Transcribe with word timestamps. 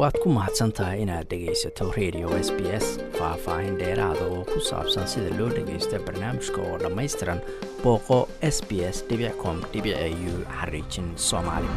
waad 0.00 0.16
ku 0.22 0.28
mahadsan 0.36 0.72
tahay 0.76 1.02
inaad 1.04 1.26
dhegaysato 1.30 1.84
radio 1.98 2.28
s 2.46 2.48
b 2.56 2.60
s 2.84 2.86
faah-faahin 3.18 3.74
dheeraada 3.80 4.24
oo 4.34 4.42
ku 4.52 4.58
saabsan 4.68 5.06
sida 5.12 5.30
loo 5.38 5.48
dhagaysto 5.56 5.98
barnaamijka 6.06 6.60
oo 6.68 6.76
dhammaystiran 6.82 7.40
booqo 7.82 8.18
s 8.54 8.58
b 8.68 8.80
s 8.94 8.98
com 9.42 9.56
u 9.60 10.34
xariijin 10.58 11.08
soomaali. 11.28 11.68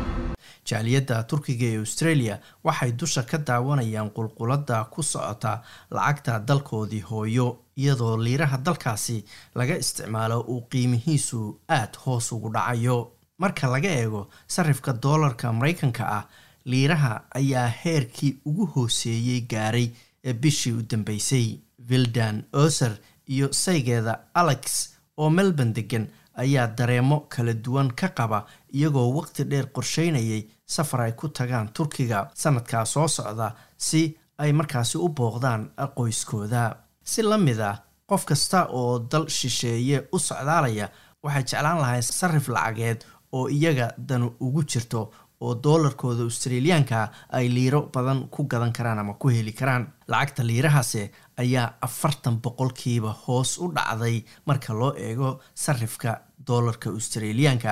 Jaaliyadda 0.70 1.24
turkiga 1.32 1.66
ee 1.72 1.78
australia 1.84 2.36
waxay 2.64 2.92
dusha 3.00 3.24
ka 3.32 3.38
daawanayaan 3.48 4.10
qulqulada 4.16 4.78
ku 4.94 5.04
socota 5.04 5.54
lacagta 5.92 6.40
dalkoodii 6.48 7.04
hooyo 7.10 7.48
iyadoo 7.78 8.16
liiraha 8.26 8.58
dalkaasi 8.66 9.18
laga 9.56 9.76
isticmaalo 9.84 10.40
uu 10.48 10.62
qiimihiisu 10.72 11.40
aada 11.68 12.00
hoos 12.06 12.32
ugu 12.32 12.50
dhacayo. 12.56 12.98
Marka 13.38 13.68
laga 13.68 13.90
eego 13.90 14.22
sarifka 14.48 14.94
doolarka 15.04 15.52
maraykanka 15.54 16.04
ah 16.18 16.24
liiraha 16.66 17.22
ayaa 17.40 17.68
heerkii 17.84 18.38
ugu 18.46 18.66
hooseeyey 18.76 19.42
gaaray 19.52 19.88
ee 20.24 20.34
bishii 20.34 20.72
u 20.74 20.82
dambeysay. 20.90 21.48
Vildan 21.90 22.44
oser 22.54 22.92
iyo 23.28 23.48
saygeeda 23.54 24.20
alex 24.34 24.90
oo 25.18 25.30
melbourne 25.30 25.74
degan 25.74 26.08
ayaa 26.44 26.68
dareemo 26.78 27.20
kala 27.30 27.54
duwan 27.54 27.92
ka 28.00 28.08
qaba 28.18 28.46
iyagoo 28.74 29.10
waqti 29.18 29.44
dheer 29.52 29.66
qorsheynayay 29.76 30.44
safar 30.66 31.02
ay 31.02 31.12
ku 31.12 31.28
tagaan 31.30 31.68
turkiga. 31.74 32.30
Sanadkaa 32.34 32.86
soo 32.86 33.08
socda 33.08 33.56
si 33.78 34.18
ay 34.38 34.52
markaasi 34.54 34.98
u 34.98 35.10
booqdaan 35.10 35.70
qoyskooda 35.96 36.64
si 37.04 37.22
la 37.22 37.38
mid 37.38 37.60
ah 37.60 37.78
qof 38.10 38.26
kasta 38.26 38.66
oo 38.72 39.00
dal 39.00 39.28
shisheeye 39.30 39.98
u 40.12 40.20
socdaalaya 40.20 40.90
waxay 41.24 41.44
jeclaan 41.44 41.80
lahayn 41.82 42.02
sarif 42.04 42.48
lacageed 42.48 43.06
oo 43.32 43.48
iyaga 43.50 43.88
danu 43.98 44.28
ugu 44.40 44.64
jirto 44.64 45.12
oo 45.46 45.54
doolarkooda 45.64 46.24
australiyaanka 46.30 47.00
ay 47.38 47.46
liiro 47.56 47.82
badan 47.94 48.20
ku 48.34 48.44
gadan 48.52 48.74
karaan 48.78 49.00
ama 49.00 49.14
ku 49.22 49.28
heli 49.36 49.54
karaan. 49.60 49.84
Lacagta 50.08 50.44
liirahaasi 50.50 51.02
ayaa 51.44 51.68
afartan 51.88 52.36
boqolkiiba 52.44 53.12
hoos 53.26 53.52
u 53.64 53.72
dhacday 53.76 54.18
marka 54.46 54.74
loo 54.80 54.92
eego 55.08 55.30
sarifka 55.64 56.12
doolarka 56.48 56.90
australiyaanka 56.90 57.72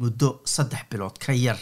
muddo 0.00 0.28
saddex 0.54 0.82
bilood 0.90 1.16
ka 1.26 1.32
yar. 1.32 1.58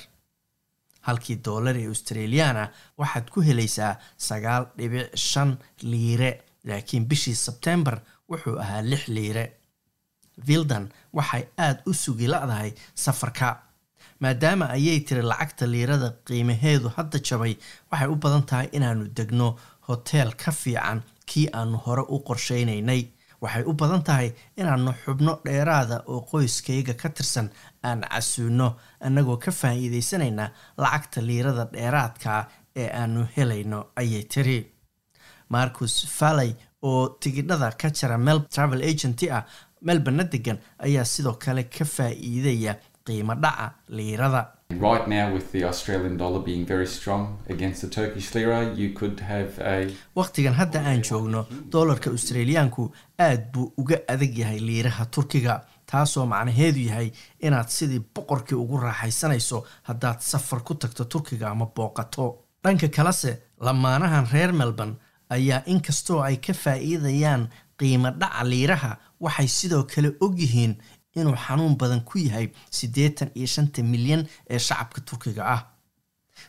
Halkii 1.07 1.37
doolar 1.45 1.77
ee 1.77 1.87
australiyaana 1.93 2.65
waxaad 2.99 3.27
ku 3.35 3.41
helaysaa 3.49 3.93
sagaal 4.29 4.65
dhibic 4.79 5.17
shan 5.17 5.51
liire 5.83 6.31
laakiin 6.69 7.07
bishii 7.09 7.35
sebtembar 7.45 7.97
wuxuu 8.31 8.57
ahaa 8.63 8.83
lix 8.91 9.05
liire. 9.17 9.45
Vildan 10.47 10.85
waxay 11.17 11.45
aada 11.65 11.83
u 11.87 11.93
sugi 11.95 12.27
la-dahay 12.33 12.71
safarka 12.95 13.49
maadaama 14.21 14.67
ayay 14.77 15.01
tiri 15.09 15.23
lacagta 15.31 15.67
liirada 15.75 16.09
qiimaheedu 16.27 16.89
hadda 16.97 17.19
jabay 17.29 17.55
waxay 17.93 18.09
u 18.15 18.17
badan 18.25 18.43
tahay 18.51 18.69
inaanu 18.77 19.05
degno 19.19 19.49
hoteel 19.89 20.31
ka 20.43 20.53
fiican 20.53 21.01
kii 21.31 21.47
aanu 21.59 21.77
hore 21.85 22.03
u 22.15 22.17
qorsheynaynay 22.29 23.03
waxay 23.43 23.65
u 23.71 23.73
badan 23.81 24.03
tahay 24.09 24.29
inaanu 24.61 24.93
xubno 25.05 25.33
dheeraada 25.45 25.97
oo 26.13 26.21
qoyskayga 26.31 26.95
ka 27.03 27.09
tirsan 27.17 27.49
aan 27.89 28.01
casuuno 28.13 28.69
annagoo 29.07 29.37
ka 29.45 29.51
faa'iidaysanayna 29.61 30.45
lacagta 30.83 31.21
liirada 31.29 31.65
dheeraadka 31.75 32.33
ee 32.83 32.89
aanu 33.01 33.27
helayno 33.37 33.79
ayay 34.01 34.23
tiri. 34.33 34.59
Marcus 35.49 35.95
falley 36.19 36.53
oo 36.83 37.09
tigidhada 37.21 37.71
ka 37.81 37.89
jira 37.91 38.19
mel 38.19 38.41
travel 38.55 38.83
agenty 38.91 39.27
ah 39.37 39.45
melborna 39.83 40.25
degan 40.33 40.59
ayaa 40.87 41.05
sidoo 41.05 41.33
kale 41.45 41.63
ka 41.65 41.85
faa'iidaya 41.85 42.73
qiimo 43.11 43.35
dhaca 43.45 43.69
liirada 43.99 44.43
Right 44.89 45.07
now, 45.09 45.25
with 45.35 45.47
the 45.53 45.63
Australian 45.69 46.17
dollar 46.17 46.41
being 46.49 46.65
very 46.65 46.87
strong 46.87 47.23
against 47.55 47.81
the 47.85 47.89
Turkish 47.97 48.29
lira, 48.35 48.59
you 48.81 48.89
could 48.99 49.19
have 49.33 49.53
a. 49.59 49.91
waqtigan 50.19 50.55
hadda 50.61 50.79
aan 50.91 51.01
joogno 51.09 51.41
doolarka 51.73 52.11
australiyaanku 52.17 52.85
aad 53.27 53.43
buu 53.55 53.73
uga 53.83 53.97
adag 54.15 54.39
yahay 54.43 54.61
liiraha 54.69 55.05
turkiga 55.17 55.55
taasoo 55.93 56.27
macnaheedu 56.33 56.81
yahay 56.91 57.09
inaad 57.47 57.69
sidii 57.79 58.01
boqorkii 58.15 58.59
ugu 58.65 58.77
raaxaysanayso 58.85 59.59
haddaad 59.89 60.21
safar 60.31 60.61
ku 60.69 60.75
tagto 60.75 61.05
turkiga 61.15 61.47
ama 61.51 61.67
booqato 61.77 62.27
dhanka 62.65 62.89
kalese 62.97 63.33
lamaanahan 63.67 64.27
reer 64.33 64.53
melbourne 64.61 64.95
ayaa 65.37 65.63
inkastoo 65.73 66.21
ay 66.29 66.37
ka 66.47 66.53
faa'iidayaan 66.63 67.49
qiimo 67.81 68.11
dhaca 68.21 68.45
liiraha 68.53 68.93
waxay 69.25 69.49
sidoo 69.59 69.83
kale 69.95 70.11
ogyihiin 70.27 70.73
inuu 71.17 71.37
xanuun 71.45 71.77
badan 71.81 72.01
ku 72.09 72.19
yahay 72.19 72.47
siddeetan 72.71 73.31
iyo 73.35 73.47
shanta 73.47 73.83
milyan 73.83 74.23
ee 74.51 74.59
shacabka 74.59 75.01
turkiga 75.01 75.43
ah. 75.57 75.63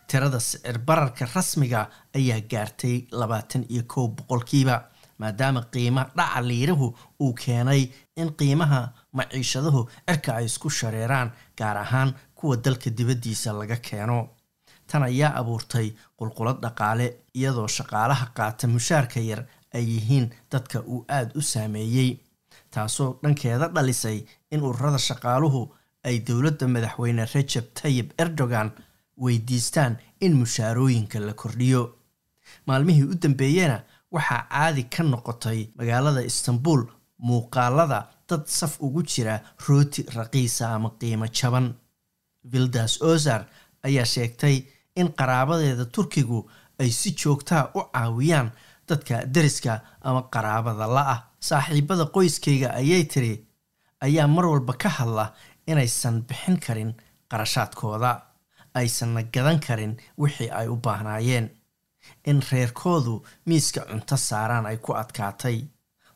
Tirada 0.07 0.39
sicir 0.39 0.77
bararka 0.87 1.25
rasmiga 1.35 1.89
ayaa 2.15 2.39
gaartay 2.51 2.95
labaatan 3.11 3.63
iyo 3.69 3.83
kow 3.87 4.07
boqolkiiba 4.07 4.75
maadaama 5.19 5.61
qiima 5.73 6.01
dhaca 6.17 6.41
liirahu 6.49 6.87
uu 7.23 7.33
keenay 7.33 7.81
in 8.21 8.29
qiimaha 8.39 8.79
maciishadahu 9.17 9.81
cirka 10.07 10.31
ay 10.35 10.45
isku 10.45 10.69
shareeraan 10.69 11.31
gaar 11.57 11.77
ahaan 11.77 12.13
kuwa 12.35 12.55
dalka 12.63 12.89
dibaddiisa 12.97 13.53
laga 13.53 13.75
keeno. 13.87 14.29
Tan 14.87 15.03
ayaa 15.03 15.35
abuurtay 15.39 15.87
qulqulad 16.17 16.57
dhaqaale 16.63 17.07
iyadoo 17.39 17.67
shaqaalaha 17.77 18.25
qaata 18.37 18.67
mushaarka 18.67 19.19
yar 19.29 19.41
ay 19.75 19.83
yihiin 19.93 20.25
dadka 20.51 20.79
uu 20.91 21.05
aada 21.07 21.31
u 21.35 21.41
saameeyey 21.41 22.09
taasoo 22.75 23.09
dhankeeda 23.23 23.67
dhalisay 23.75 24.17
in 24.53 24.61
ururada 24.69 24.99
shaqaaluhu 25.09 25.61
ay 26.07 26.15
dowladda 26.27 26.65
madaxweyne 26.75 27.23
rajab 27.33 27.65
tayib 27.79 28.07
erdogan 28.23 28.69
weydiistaan 29.23 29.93
in 30.25 30.33
mushaarooyinka 30.41 31.19
la 31.27 31.33
kordhiyo. 31.41 31.83
Maalmihii 32.67 33.03
u 33.11 33.15
dambeeyena 33.23 33.77
waxaa 34.15 34.41
caadi 34.53 34.83
ka 34.93 35.03
noqotay 35.03 35.59
magaalada 35.77 36.21
istanbul 36.31 36.81
muuqaalada 37.27 37.99
dad 38.29 38.43
saf 38.57 38.73
ugu 38.85 39.01
jira 39.11 39.35
rooti 39.67 40.01
raqiisa 40.15 40.65
ama 40.75 40.89
qiimo 40.99 41.27
jaban. 41.37 41.67
Vildas 42.51 42.93
ozar 43.01 43.41
ayaa 43.87 44.05
sheegtay 44.13 44.55
in 44.95 45.07
qaraabadeeda 45.19 45.85
turkigu 45.95 46.39
ay 46.79 46.89
si 46.99 47.09
joogtaa 47.21 47.63
u 47.75 47.81
caawiyaan 47.93 48.49
dadka 48.87 49.15
deriska 49.33 49.73
ama 50.01 50.21
qaraabada 50.33 50.87
la-ah 50.95 51.19
saaxiibada 51.47 52.05
qoyskayga 52.15 52.69
ayay 52.79 53.03
tiri 53.11 53.33
ayaa 54.05 54.27
mar 54.35 54.45
walba 54.51 54.73
ka 54.81 54.89
hadla 54.97 55.25
inaysan 55.67 56.21
bixin 56.27 56.57
karin 56.65 56.91
qarashaadkooda 57.31 58.11
aysanna 58.79 59.21
gadan 59.33 59.59
karin 59.59 59.93
wixii 60.21 60.49
ay 60.59 60.67
u 60.67 60.75
baahnaayeen. 60.85 61.47
In 62.29 62.41
reerkoodu 62.51 63.13
miiska 63.45 63.81
cunto 63.89 64.17
saaraan 64.17 64.65
ay 64.65 64.77
ku 64.77 64.91
adkaatay. 65.01 65.57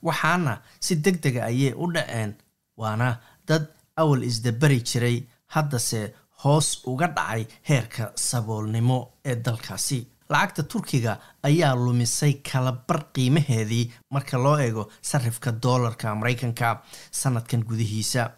Waxaana 0.05 0.53
si 0.79 0.95
deg 1.03 1.21
dega 1.23 1.41
ayay 1.49 1.73
u 1.83 1.85
dhaceen 1.93 2.31
waana 2.77 3.09
dad 3.47 3.65
awal 3.97 4.23
isdabari 4.29 4.79
jiray. 4.89 5.17
Haddase 5.53 6.13
hoos 6.43 6.67
uga 6.91 7.07
dhacay 7.07 7.43
heerka 7.69 8.11
saboolnimo 8.15 8.99
ee 9.25 9.35
dalkaasi 9.45 9.99
lacagta 10.29 10.63
turkiga 10.63 11.17
ayaa 11.43 11.75
lumisay 11.75 12.33
kalabar 12.51 12.99
qiimaheedii 13.13 13.91
marka 14.13 14.37
loo 14.37 14.57
eego 14.59 14.89
sarifka 15.01 15.51
doolarka 15.63 16.15
maraykanka 16.15 16.81
sanadkan 17.11 17.63
gudihiisa. 17.67 18.29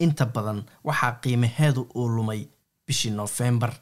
Inta 0.00 0.26
badan 0.26 0.64
waxaa 0.84 1.12
qiimaheedu 1.22 1.88
uu 1.94 2.08
lumay 2.08 2.46
bishii 2.86 3.10
noofembar 3.10 3.72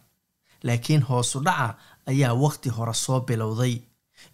laakiin 0.63 1.03
hoosu 1.09 1.41
dhaca 1.45 1.75
ayaa 2.07 2.35
waqti 2.35 2.69
hore 2.71 2.95
soo 2.95 3.21
bilowday 3.21 3.75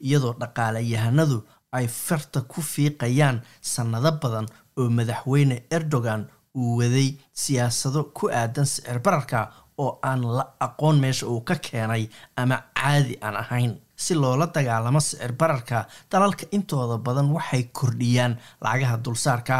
iyadoo 0.01 0.35
dhaqaalayahanadu 0.41 1.39
ay 1.73 1.87
farta 1.87 2.41
ku 2.41 2.61
fiiqayaan 2.63 3.41
sannado 3.61 4.13
badan 4.23 4.47
oo 4.77 4.89
madaxweyne 4.91 5.63
erdogan 5.71 6.27
uu 6.57 6.77
waday 6.79 7.09
siyaasado 7.33 8.05
ku 8.05 8.29
aadan 8.41 8.67
sicir 8.67 8.99
bararka 8.99 9.53
oo 9.79 9.99
aan 10.03 10.23
la 10.37 10.45
aqoon 10.61 10.97
meesha 11.01 11.27
uu 11.27 11.41
ka 11.41 11.55
keenay 11.57 12.09
ama 12.37 12.57
caadi 12.79 13.15
aan 13.21 13.37
ahayn. 13.37 13.73
Si 13.97 14.15
loola 14.15 14.47
dagaalamo 14.55 15.01
sicir 15.01 15.33
bararka 15.33 15.87
dalalka 16.11 16.47
intooda 16.53 16.99
badan 16.99 17.33
waxay 17.37 17.63
kordhiyaan 17.73 18.37
lacagaha 18.61 18.97
dulsaarka. 19.05 19.57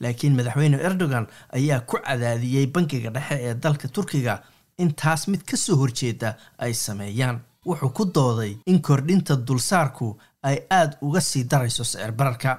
Laakiin 0.00 0.34
madaxweyne 0.36 0.76
erdogan 0.88 1.26
ayaa 1.56 1.80
ku 1.80 1.96
cadaadiyey 2.06 2.66
bankiga 2.66 3.10
dhexe 3.14 3.34
ee 3.48 3.54
dalka 3.54 3.88
turkiga 3.88 4.34
in 4.78 4.94
taas 4.94 5.28
mid 5.28 5.42
ka 5.50 5.56
soo 5.56 5.76
horjeeda 5.76 6.34
ay 6.58 6.72
sameeyaan. 6.74 7.40
Wuxuu 7.66 7.90
ku 7.96 8.04
dooday 8.14 8.52
in 8.66 8.80
kordhinta 8.82 9.34
dulsaarku 9.46 10.16
ay 10.42 10.56
aada 10.70 10.96
uga 11.02 11.20
sii 11.20 11.44
darayso 11.50 11.84
sicir 11.84 12.12
bararka. 12.12 12.50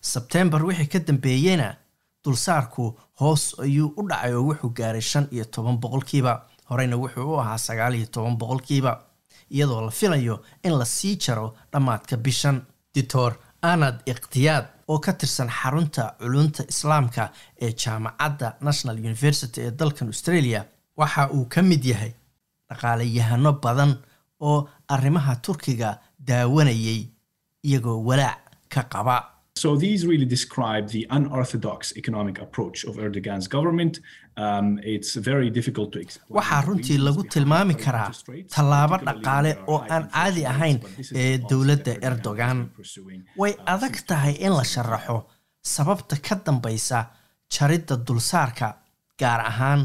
Sebtembar 0.00 0.62
wixii 0.64 0.88
ka 0.92 0.98
dambeeyeyna 1.06 1.68
dulsaarku 2.28 2.84
hoos 3.20 3.42
ayuu 3.64 3.88
u 3.98 4.02
dhacay 4.08 4.32
oo 4.34 4.42
wuxuu 4.48 4.70
gaaray 4.78 5.00
shan 5.10 5.26
iyo 5.32 5.44
toban 5.44 5.76
boqolkiiba. 5.82 6.32
Horeyna 6.70 6.96
wuxuu 7.02 7.26
u 7.34 7.38
ahaa 7.42 7.58
sagaal 7.66 7.94
iyo 7.94 8.06
toban 8.14 8.36
boqolkiiba 8.40 8.92
iyadoo 9.50 9.80
la 9.86 9.90
filayo 9.90 10.36
in 10.64 10.74
la 10.78 10.84
sii 10.84 11.16
jaro 11.24 11.46
dhammaadka 11.72 12.16
bishan. 12.16 12.58
Dictor 12.94 13.32
anad 13.62 13.96
ikhtiyaad 14.12 14.64
oo 14.88 14.98
ka 15.04 15.12
tirsan 15.12 15.48
xarunta 15.58 16.02
culunta 16.20 16.62
islaamka 16.72 17.22
ee 17.64 17.72
jaamacadda 17.82 18.56
national 18.60 18.96
university 19.08 19.60
ee 19.60 19.70
dalkan 19.78 20.08
australia 20.12 20.60
waxa 20.96 21.22
uu 21.36 21.44
ka 21.54 21.62
mid 21.62 21.84
yahay 21.84 22.12
dhaqaalayahano 22.68 23.52
badan 23.62 23.92
oo 24.40 24.68
arrimaha 24.94 25.36
turkiga 25.46 25.98
daawanayay 26.28 27.00
iyagoo 27.66 27.98
walaac 28.08 28.38
ka 28.72 28.82
qaba 28.92 29.16
So 29.60 29.68
these 29.84 30.00
really 30.10 30.28
describe 30.36 30.84
the 30.96 31.02
unorthodox 31.18 31.78
economic 32.00 32.36
approach 32.46 32.78
of 32.88 32.92
Erdogan's 33.06 33.46
government. 33.56 33.94
Um, 34.46 34.66
it's 34.94 35.10
very 35.30 35.48
difficult 35.58 35.88
to 35.94 35.98
explain. 36.04 36.26
waxaa 36.38 36.60
runtii 36.68 36.98
lagu 37.06 37.22
tilmaami 37.34 37.74
karaa 37.84 38.10
tallaabo 38.54 38.96
dhaqaale 39.08 39.50
oo 39.72 39.78
aan 39.94 40.04
caadi 40.16 40.42
ahayn 40.52 40.76
ee 41.22 41.38
dowladda 41.50 41.92
erdogan 42.08 42.58
way 43.42 43.52
adag 43.74 43.96
tahay 44.10 44.34
in 44.46 44.52
la 44.58 44.64
sharaxo 44.74 45.16
sababta 45.74 46.16
ka 46.26 46.34
dambaysa 46.46 46.98
jaridda 47.56 47.94
dulsaarka 48.08 48.68
gaar 49.22 49.40
ahaan 49.50 49.82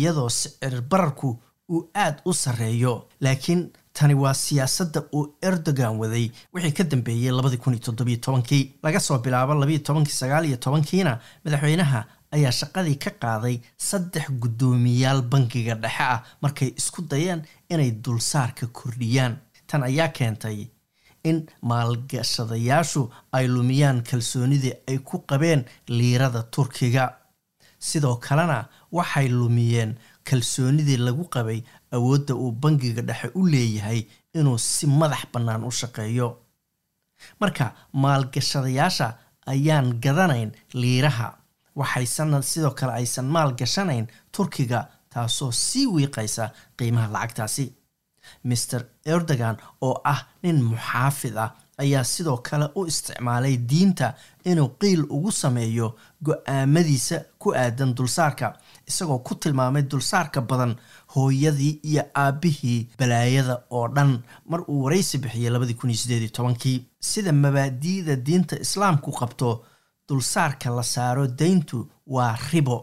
iyadoo 0.00 0.28
sicir 0.40 0.74
bararku 0.92 1.30
uu 1.74 1.80
aad 2.04 2.16
u 2.28 2.32
sarreeyo 2.42 2.94
laakiin 3.24 3.62
tani 3.96 4.14
waa 4.22 4.34
siyaasadda 4.44 5.00
uu 5.16 5.24
erdogan 5.48 5.94
waday 6.02 6.26
wixii 6.54 6.72
ka 6.78 6.84
dambeeyey 6.90 7.30
labadii 7.38 7.56
kun 7.62 7.74
iyo 7.74 7.82
toddobiyo 7.86 8.16
tobankii. 8.26 8.64
Laga 8.84 9.00
soo 9.06 9.18
bilaabo 9.24 9.54
labayo 9.54 9.78
tobankii 9.88 10.12
sagaal 10.20 10.44
iyo 10.48 10.56
tobankiina 10.64 11.12
madaxweynaha 11.44 12.00
ayaa 12.36 12.52
shaqadii 12.60 12.94
ka 13.04 13.10
qaaday 13.22 13.56
saddex 13.88 14.26
guddoomiyaal 14.42 15.22
bangiga 15.32 15.74
dhexe 15.82 16.02
ah 16.14 16.20
markay 16.42 16.70
isku 16.80 17.00
dayeen 17.10 17.40
inay 17.72 17.90
dulsaarka 18.04 18.66
kordhiyaan. 18.78 19.34
Tan 19.68 19.82
ayaa 19.90 20.08
keentay 20.16 20.58
in 21.24 21.38
maalgashadayaashu 21.62 23.02
ay 23.32 23.46
lumiyaan 23.48 24.02
kalsoonidii 24.10 24.74
ay 24.88 24.98
ku 24.98 25.18
qabeen 25.28 25.64
liirada 25.88 26.42
turkiga. 26.54 27.04
Sidoo 27.78 28.16
kalena 28.16 28.58
waxay 28.92 29.28
lumiyeen 29.28 29.96
kalsoonidii 30.28 30.96
lagu 31.06 31.24
qabay 31.34 31.60
awoodda 31.96 32.34
uu 32.34 32.52
bangiga 32.62 33.02
dhexe 33.08 33.28
u 33.34 33.46
leeyahay 33.52 34.00
inuu 34.38 34.58
si 34.58 34.86
madax 34.86 35.22
bannaan 35.32 35.64
u 35.68 35.70
shaqeeyo. 35.80 36.28
Marka 37.40 37.66
maalgashadayaasha 38.02 39.08
ayaan 39.52 39.88
gadanayn 40.04 40.50
liiraha. 40.74 41.28
Waxaysan 41.78 42.42
sidoo 42.42 42.70
kale 42.78 42.92
aysan 42.92 43.24
maal 43.34 43.50
gashanayn 43.60 44.06
turkiga 44.32 44.80
taasoo 45.12 45.52
sii 45.52 45.86
wiiqaysa 45.94 46.44
qiimaha 46.78 47.08
lacagtaasi. 47.14 47.66
Master 48.44 48.82
erdogan 49.06 49.56
oo 49.80 50.00
ah 50.04 50.20
nin 50.42 50.58
muxaafid 50.70 51.36
ah 51.44 51.50
ayaa 51.82 52.04
sidoo 52.04 52.36
kale 52.46 52.66
u 52.78 52.86
isticmaalay 52.90 53.56
diinta 53.70 54.06
inuu 54.50 54.68
qiil 54.80 55.02
ugu 55.16 55.30
sameeyo 55.32 55.88
go'aamadiisa 56.26 57.16
ku 57.38 57.48
aadan 57.62 57.94
dulsaarka 57.96 58.46
isagoo 58.90 59.18
ku 59.26 59.34
tilmaamay 59.34 59.82
dulsaarka 59.90 60.40
badan 60.50 60.72
hooyadii 61.14 61.80
iyo 61.90 62.02
aabbihii 62.22 62.88
balaayada 62.98 63.54
oo 63.70 63.86
dhan. 63.96 64.12
Mar 64.50 64.60
uu 64.68 64.82
waraysi 64.84 65.18
bixiyey 65.22 65.50
labadii 65.50 65.74
kun 65.80 65.90
iyo 65.90 65.98
sideed 66.02 66.22
iyo 66.22 66.30
tobankii. 66.38 66.78
Sida 67.00 67.32
mabaadi'da 67.32 68.16
diinta 68.26 68.56
islaamku 68.64 69.10
qabto 69.20 69.48
dulsaarka 70.08 70.70
la 70.76 70.82
saaro 70.82 71.26
dayntu 71.40 71.78
waa 72.14 72.36
ribo 72.52 72.76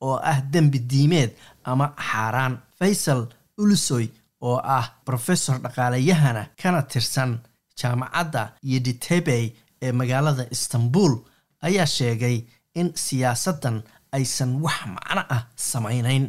oo 0.00 0.16
ah 0.30 0.38
dembi 0.52 0.78
diimeed 0.90 1.30
ama 1.64 1.86
xaaraan. 2.08 2.54
Faysal 2.78 3.22
ulusoy 3.58 4.06
oo 4.40 4.58
ah 4.76 4.86
professor 5.04 5.56
dhaqaalayahana 5.64 6.42
kana 6.62 6.82
tirsan 6.82 7.32
jaamacadda 7.80 8.42
yeditebey 8.72 9.44
ee 9.86 9.92
magaalada 10.00 10.44
istanbul 10.56 11.12
ayaa 11.68 11.86
sheegay 11.98 12.36
in 12.80 12.88
siyaasaddan 13.04 13.76
aysan 14.16 14.50
wax 14.64 14.80
macno 14.94 15.22
ah 15.36 15.42
samaynayn. 15.70 16.24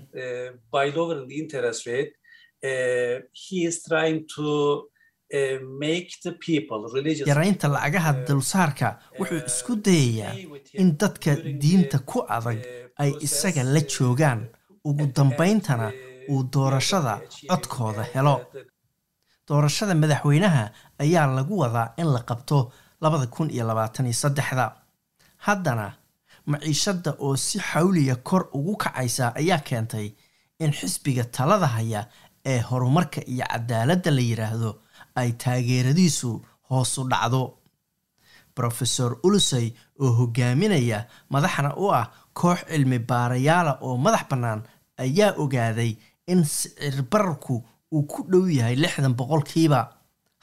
The 6.24 6.32
people 6.48 6.82
religious. 6.94 7.28
yaraynta 7.28 7.68
lacagaha 7.76 8.12
dulsaarka 8.28 8.88
wuxuu 9.20 9.42
isku 9.52 9.74
dayayaa 9.88 10.34
in 10.82 10.90
dadka 11.02 11.32
diinta 11.62 12.00
ku 12.12 12.20
adag 12.38 12.60
ay 13.04 13.12
isaga 13.28 13.64
la 13.74 13.82
joogaan. 13.94 14.42
Ugu 14.90 15.06
dambayntana 15.16 15.88
uu 16.32 16.44
doorashada 16.54 17.16
codkooda 17.50 18.04
helo 18.14 18.36
doorashada 19.50 19.94
madaxweynaha 19.96 20.64
ayaa 21.04 21.28
lagu 21.38 21.58
wadaa 21.64 21.94
in 21.98 22.08
la 22.14 22.22
qabto 22.30 22.72
labada 23.02 23.28
kun 23.28 23.50
iyo 23.50 23.64
labaatan 23.68 24.06
iyo 24.06 24.14
saddexda. 24.24 24.66
Haddana 25.46 25.88
maciishadda 26.46 27.12
oo 27.20 27.36
si 27.36 27.60
xawliya 27.60 28.16
kor 28.28 28.44
ugu 28.54 28.76
kacaysa 28.78 29.34
ayaa 29.36 29.60
keentay 29.68 30.08
in 30.60 30.72
xisbiga 30.72 31.24
talada 31.24 31.68
haya 31.68 32.02
ee 32.46 32.60
horumarka 32.70 33.22
iyo 33.34 33.46
cadaaladda 33.52 34.12
la 34.12 34.22
yidhaahdo 34.30 34.72
ay 35.16 35.32
taageeradiisu 35.42 36.32
hoos 36.70 36.98
u 36.98 37.04
dhacdo. 37.12 37.44
Rofesor 38.60 39.12
ulusey 39.24 39.68
oo 40.04 40.12
hogaaminaya 40.20 41.00
madaxna 41.34 41.72
u 41.78 41.86
ah 42.00 42.12
koox 42.34 42.60
cilmi 42.70 43.00
baarayaala 43.00 43.74
oo 43.82 43.98
madax 43.98 44.24
bannaan 44.30 44.62
ayaa 45.04 45.32
ogaaday 45.44 45.92
in 46.28 46.44
sicir 46.44 46.96
bararku 47.12 47.56
uu 47.94 48.04
ku 48.12 48.20
dhow 48.32 48.46
yahay 48.58 48.76
lixdan 48.84 49.14
boqolkiiba 49.20 49.80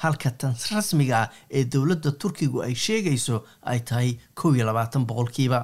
halka 0.03 0.31
tan 0.41 0.55
rasmiga 0.71 1.17
ah 1.23 1.29
ee 1.57 1.65
dowladda 1.73 2.11
turkigu 2.23 2.59
ay 2.67 2.75
sheegayso 2.85 3.37
ay 3.71 3.81
tahay 3.89 4.11
kow 4.39 4.51
iyo 4.57 4.65
labaatan 4.69 5.07
boqolkiiba 5.09 5.61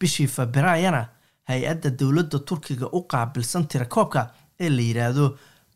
bishii 0.00 0.26
feberaayana 0.36 1.02
hay'adda 1.50 1.90
dowladda 2.00 2.38
turkiga 2.48 2.86
u 2.98 3.00
qaabilsan 3.12 3.64
tirakoobka 3.70 4.22
ee 4.64 4.68
la 4.76 4.82
yidhaahdo 4.88 5.26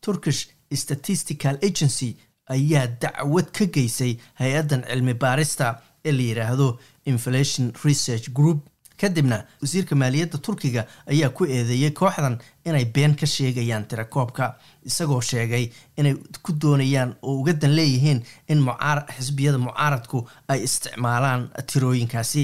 turkish 0.05 0.41
statistical 0.81 1.55
agency 1.69 2.09
ayaa 2.55 2.87
dacwad 3.01 3.47
ka 3.57 3.65
geysay 3.75 4.13
hay'addan 4.41 4.81
cilmi 4.89 5.13
baarista 5.23 5.67
ee 6.05 6.11
la 6.17 6.23
yidhaahdo 6.29 6.67
inflation 7.11 7.65
research 7.85 8.29
group 8.37 8.59
kadibna 9.01 9.37
wasiirka 9.61 9.95
maaliyadda 9.95 10.37
turkiga 10.37 10.81
ayaa 11.11 11.29
ku 11.29 11.45
eedeeyey 11.45 11.91
kooxdan 11.99 12.35
inay 12.65 12.85
been 12.85 13.15
ka 13.15 13.25
sheegayaan 13.25 13.85
tirakoobka 13.89 14.45
isagoo 14.89 15.21
sheegay 15.21 15.65
inay 15.97 16.13
ku 16.43 16.51
doonayaan 16.61 17.15
oo 17.21 17.35
uga 17.41 17.53
dan 17.53 17.75
leeyihiin 17.75 18.19
in 18.51 18.59
xisbiyada 19.17 19.57
mucaaradku 19.57 20.27
ay 20.47 20.63
isticmaalaan 20.63 21.49
tirooyinkaasi. 21.71 22.43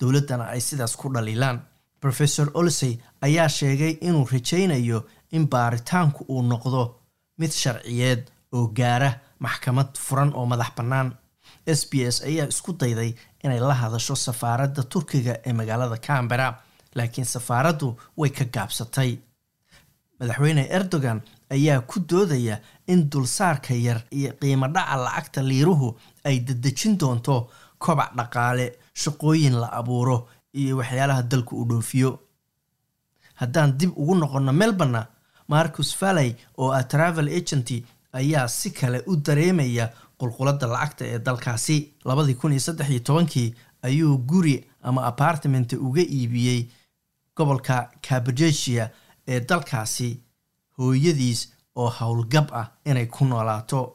Dowladdana 0.00 0.44
ay 0.54 0.60
sidaas 0.60 0.96
ku 0.96 1.08
dhaliilaan. 1.14 1.58
Rofesor 2.02 2.50
olisey 2.54 2.98
ayaa 3.22 3.48
sheegay 3.48 3.92
inuu 4.00 4.26
rajaynayo 4.32 5.06
in 5.32 5.48
baaritaanku 5.48 6.24
uu 6.28 6.42
noqdo 6.42 6.82
mid 7.38 7.50
sharciyeed 7.50 8.22
oo 8.52 8.66
gaara 8.78 9.10
maxkamad 9.38 9.90
furan 10.06 10.30
oo 10.34 10.46
madax 10.46 10.70
bannaan 10.76 11.08
s 11.66 11.80
b 11.90 11.92
s 12.14 12.22
ayaa 12.28 12.46
isku 12.52 12.72
dayday 12.72 13.14
inay 13.44 13.60
la 13.60 13.74
hadasho 13.74 14.14
safaaradda 14.16 14.82
turkiga 14.82 15.34
ee 15.46 15.52
magaalada 15.52 15.96
cambera 16.06 16.48
laakiin 16.94 17.24
safaaraddu 17.34 17.88
way 18.16 18.30
ka 18.30 18.44
gaabsatay. 18.44 19.10
Madaxweyne 20.20 20.64
erdogan 20.78 21.20
ayaa 21.50 21.80
ku 21.80 22.00
doodaya 22.10 22.56
in 22.86 23.10
dulsaarka 23.10 23.74
yar 23.74 24.00
iyo 24.10 24.32
qiimo 24.40 24.66
dhaca 24.68 24.96
lacagta 25.04 25.42
liiruhu 25.42 25.88
ay 26.24 26.36
dedejin 26.46 26.98
doonto 27.00 27.50
kobac 27.78 28.10
dhaqaale 28.18 28.66
shaqooyin 29.02 29.54
la 29.62 29.68
abuuro 29.78 30.28
iyo 30.54 30.76
waxyaalaha 30.80 31.22
dalka 31.22 31.52
uu 31.56 31.64
dhoofiyo. 31.70 32.10
Haddaan 33.40 33.78
dib 33.78 33.92
ugu 33.96 34.14
noqonno 34.14 34.52
melborna 34.52 35.06
marcus 35.48 35.90
valley 36.00 36.34
oo 36.58 36.70
ah 36.72 36.82
travel 36.82 37.28
agenty 37.28 37.84
ayaa 38.12 38.48
si 38.48 38.70
kale 38.70 38.98
u 39.06 39.16
dareemaya 39.16 39.86
qulquladda 40.18 40.66
lacagta 40.66 41.04
ee 41.06 41.18
dalkaasi 41.18 41.76
labadii 42.04 42.34
kun 42.40 42.52
iyo 42.52 42.60
saddex 42.60 42.88
iyo 42.90 43.00
tobankii 43.08 43.54
ayuu 43.82 44.18
guri 44.30 44.64
ama 44.82 45.00
apartment 45.06 45.72
uga 45.72 46.02
iibiyey 46.02 46.60
gobolka 47.36 47.90
cabadesia 48.06 48.90
ee 49.28 49.40
dalkaasi 49.40 50.08
hooyadiis 50.78 51.40
oo 51.76 51.90
howlgab 51.98 52.48
ah 52.52 52.66
inay 52.84 53.06
ku 53.06 53.24
noolaato. 53.24 53.94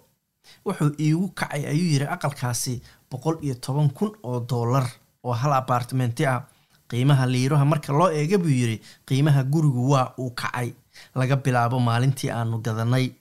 Wuxuu 0.66 0.92
iigu 1.00 1.28
kacay 1.40 1.64
ayuu 1.72 1.88
yidhi 1.94 2.08
aqalkaasi 2.16 2.82
boqol 3.12 3.38
iyo 3.46 3.56
toban 3.56 3.90
kun 3.90 4.12
oo 4.24 4.40
dollar 4.40 4.86
oo 5.24 5.34
hal 5.34 5.54
apartmenti 5.54 6.26
ah 6.26 6.42
qiimaha 6.90 7.26
liiraha 7.34 7.66
marka 7.66 7.94
loo 7.94 8.10
eega 8.12 8.38
buu 8.38 8.50
yidhi 8.60 8.82
qiimaha 9.08 9.44
gurigu 9.44 9.90
waa 9.92 10.14
uu 10.20 10.30
kacay. 10.40 10.74
Laga 11.16 11.36
bilaabo 11.36 11.80
maalintii 11.80 12.30
aanu 12.32 12.58
gadanay 12.66 13.12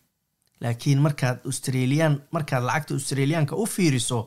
laakiin 0.63 1.01
markaad 1.07 1.39
australian 1.51 2.15
markaad 2.35 2.65
lacagta 2.69 2.95
australiyaanka 2.95 3.57
u 3.57 3.67
fiiriso 3.67 4.21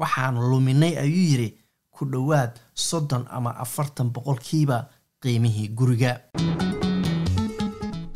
waxaan 0.00 0.36
luminay 0.50 0.94
ayuu 1.04 1.24
yidhi 1.30 1.48
ku 1.94 2.04
dhowaad 2.12 2.52
soddon 2.74 3.24
ama 3.36 3.50
afartan 3.64 4.10
boqolkiiba 4.14 4.78
qiimihii 5.22 5.68
guriga. 5.78 6.12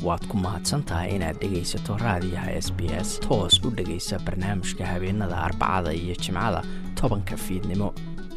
Waad 0.04 0.25
ku 0.28 0.37
mahadsantahay 0.37 1.14
inaad 1.16 1.37
dhegaysato 1.40 1.97
raadiyaha 2.04 2.50
s 2.66 2.68
b 2.76 2.80
s. 3.06 3.21
Toos 3.25 3.61
u 3.64 3.71
dhegaysa 3.76 4.18
barnaamijka 4.26 4.87
habeenada 4.87 5.37
arbacada 5.47 5.92
iyo 5.92 6.14
jimcada 6.25 6.61
tobanka 7.00 7.37
fiidnimo. 7.37 7.94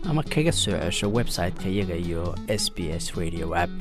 Ama 0.10 0.24
kaga 0.24 0.51
soo 0.51 0.77
cesho 0.79 1.07
website-ka 1.12 1.67
iyaga 1.69 1.96
iyo 1.96 2.36
s 2.48 2.72
b 2.75 2.77
s 3.03 3.15
radio 3.19 3.55
app. 3.55 3.72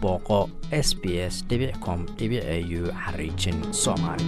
Booqo 0.00 0.50
s 0.70 0.94
b 1.02 1.04
s 1.18 1.44
com 1.84 2.06
au 2.06 2.82
xariijin 3.04 3.58
soomaali 3.72 4.24